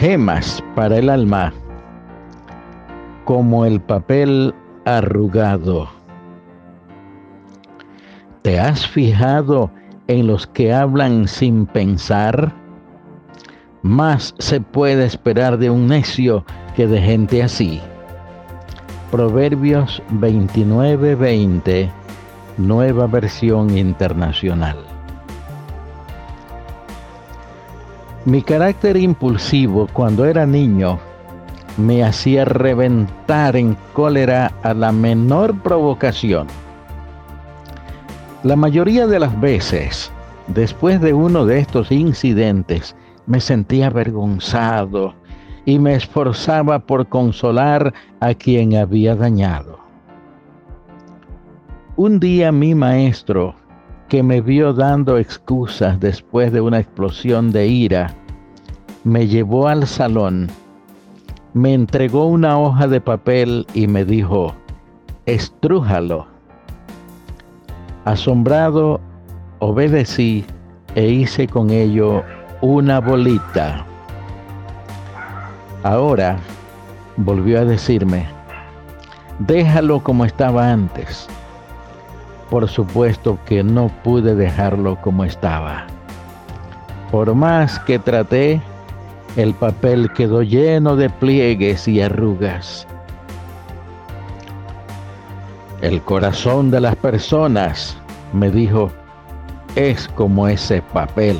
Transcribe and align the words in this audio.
gemas 0.00 0.64
para 0.74 0.96
el 0.96 1.10
alma, 1.10 1.52
como 3.26 3.66
el 3.66 3.82
papel 3.82 4.54
arrugado. 4.86 5.90
¿Te 8.40 8.58
has 8.58 8.86
fijado 8.86 9.70
en 10.08 10.26
los 10.26 10.46
que 10.46 10.72
hablan 10.72 11.28
sin 11.28 11.66
pensar? 11.66 12.50
Más 13.82 14.34
se 14.38 14.62
puede 14.62 15.04
esperar 15.04 15.58
de 15.58 15.68
un 15.68 15.88
necio 15.88 16.46
que 16.74 16.86
de 16.86 17.02
gente 17.02 17.42
así. 17.42 17.82
Proverbios 19.10 20.02
29:20, 20.12 21.90
nueva 22.56 23.06
versión 23.06 23.76
internacional. 23.76 24.89
Mi 28.26 28.42
carácter 28.42 28.98
impulsivo 28.98 29.88
cuando 29.94 30.26
era 30.26 30.44
niño 30.44 30.98
me 31.78 32.04
hacía 32.04 32.44
reventar 32.44 33.56
en 33.56 33.76
cólera 33.94 34.52
a 34.62 34.74
la 34.74 34.92
menor 34.92 35.58
provocación. 35.62 36.46
La 38.42 38.56
mayoría 38.56 39.06
de 39.06 39.20
las 39.20 39.40
veces, 39.40 40.10
después 40.48 41.00
de 41.00 41.14
uno 41.14 41.46
de 41.46 41.60
estos 41.60 41.90
incidentes, 41.90 42.94
me 43.26 43.40
sentía 43.40 43.86
avergonzado 43.86 45.14
y 45.64 45.78
me 45.78 45.94
esforzaba 45.94 46.80
por 46.80 47.06
consolar 47.08 47.94
a 48.20 48.34
quien 48.34 48.76
había 48.76 49.14
dañado. 49.14 49.78
Un 51.96 52.20
día 52.20 52.52
mi 52.52 52.74
maestro, 52.74 53.54
que 54.10 54.24
me 54.24 54.40
vio 54.40 54.72
dando 54.72 55.18
excusas 55.18 56.00
después 56.00 56.52
de 56.52 56.60
una 56.60 56.80
explosión 56.80 57.52
de 57.52 57.68
ira, 57.68 58.12
me 59.04 59.28
llevó 59.28 59.68
al 59.68 59.86
salón, 59.86 60.48
me 61.54 61.74
entregó 61.74 62.26
una 62.26 62.58
hoja 62.58 62.88
de 62.88 63.00
papel 63.00 63.68
y 63.72 63.86
me 63.86 64.04
dijo, 64.04 64.52
estrújalo. 65.26 66.26
Asombrado, 68.04 69.00
obedecí 69.60 70.44
e 70.96 71.06
hice 71.06 71.46
con 71.46 71.70
ello 71.70 72.24
una 72.62 72.98
bolita. 72.98 73.86
Ahora 75.84 76.36
volvió 77.16 77.60
a 77.60 77.64
decirme, 77.64 78.26
déjalo 79.38 80.00
como 80.00 80.24
estaba 80.24 80.72
antes. 80.72 81.28
Por 82.50 82.68
supuesto 82.68 83.38
que 83.46 83.62
no 83.62 83.88
pude 84.02 84.34
dejarlo 84.34 85.00
como 85.00 85.24
estaba. 85.24 85.86
Por 87.10 87.34
más 87.34 87.78
que 87.80 87.98
traté, 87.98 88.60
el 89.36 89.54
papel 89.54 90.12
quedó 90.12 90.42
lleno 90.42 90.96
de 90.96 91.08
pliegues 91.08 91.86
y 91.86 92.00
arrugas. 92.00 92.86
El 95.80 96.02
corazón 96.02 96.70
de 96.70 96.80
las 96.80 96.96
personas, 96.96 97.96
me 98.32 98.50
dijo, 98.50 98.90
es 99.76 100.08
como 100.08 100.48
ese 100.48 100.82
papel. 100.82 101.38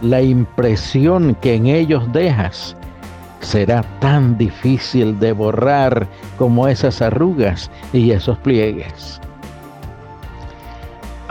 La 0.00 0.22
impresión 0.22 1.36
que 1.40 1.54
en 1.54 1.66
ellos 1.66 2.10
dejas 2.12 2.76
será 3.40 3.82
tan 4.00 4.36
difícil 4.38 5.18
de 5.18 5.32
borrar 5.32 6.06
como 6.38 6.66
esas 6.66 7.00
arrugas 7.02 7.70
y 7.92 8.10
esos 8.10 8.38
pliegues. 8.38 9.20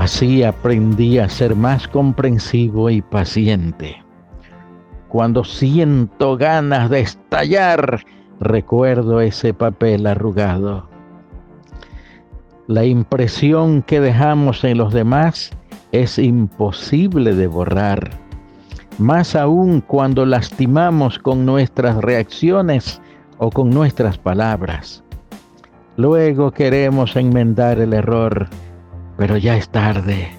Así 0.03 0.43
aprendí 0.43 1.17
a 1.17 1.29
ser 1.29 1.55
más 1.55 1.87
comprensivo 1.87 2.89
y 2.89 3.01
paciente 3.01 4.03
cuando 5.13 5.43
siento 5.43 6.37
ganas 6.37 6.89
de 6.89 7.01
estallar, 7.01 8.03
recuerdo 8.39 9.21
ese 9.21 9.53
papel 9.53 10.07
arrugado. 10.07 10.89
La 12.65 12.83
impresión 12.83 13.83
que 13.83 13.99
dejamos 13.99 14.63
en 14.63 14.79
los 14.79 14.91
demás 14.91 15.51
es 15.91 16.17
imposible 16.17 17.35
de 17.35 17.45
borrar, 17.45 18.09
más 18.97 19.35
aún 19.35 19.81
cuando 19.81 20.25
lastimamos 20.25 21.19
con 21.19 21.45
nuestras 21.45 21.95
reacciones 21.97 22.99
o 23.37 23.51
con 23.51 23.69
nuestras 23.69 24.17
palabras. 24.17 25.03
Luego 25.95 26.49
queremos 26.49 27.15
enmendar 27.15 27.79
el 27.79 27.93
error, 27.93 28.49
pero 29.17 29.37
ya 29.37 29.55
es 29.55 29.69
tarde. 29.69 30.31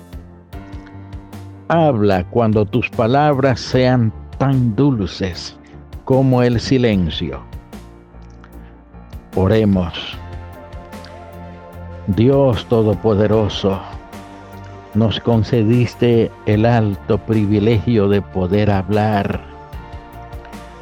Habla 1.68 2.24
cuando 2.24 2.66
tus 2.66 2.90
palabras 2.90 3.60
sean 3.60 4.12
tan 4.38 4.76
dulces 4.76 5.56
como 6.04 6.42
el 6.42 6.60
silencio. 6.60 7.40
Oremos. 9.36 10.18
Dios 12.06 12.66
Todopoderoso, 12.66 13.80
nos 14.94 15.18
concediste 15.20 16.30
el 16.44 16.66
alto 16.66 17.18
privilegio 17.18 18.08
de 18.08 18.20
poder 18.20 18.70
hablar. 18.70 19.40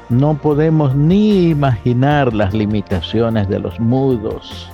No 0.08 0.34
podemos 0.34 0.94
ni 0.94 1.48
imaginar 1.50 2.34
las 2.34 2.52
limitaciones 2.52 3.48
de 3.48 3.60
los 3.60 3.78
mudos. 3.78 4.68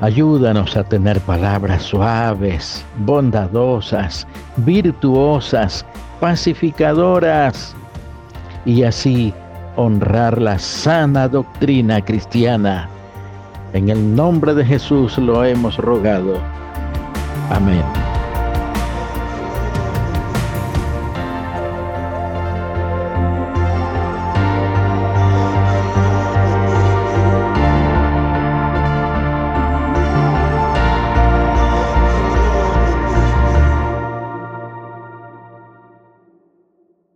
Ayúdanos 0.00 0.76
a 0.76 0.84
tener 0.84 1.20
palabras 1.20 1.82
suaves, 1.82 2.84
bondadosas, 2.98 4.26
virtuosas, 4.58 5.86
pacificadoras 6.20 7.74
y 8.66 8.82
así 8.82 9.32
honrar 9.76 10.40
la 10.40 10.58
sana 10.58 11.28
doctrina 11.28 12.04
cristiana. 12.04 12.88
En 13.72 13.88
el 13.88 14.14
nombre 14.14 14.54
de 14.54 14.64
Jesús 14.64 15.16
lo 15.16 15.44
hemos 15.44 15.78
rogado. 15.78 16.40
Amén. 17.50 18.05